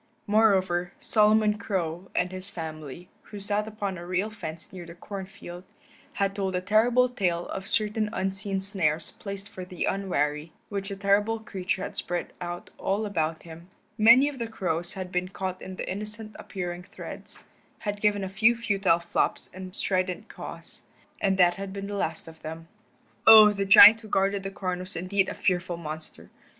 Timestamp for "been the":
21.71-21.93